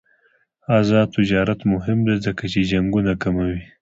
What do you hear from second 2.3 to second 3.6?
چې جنګونه کموي.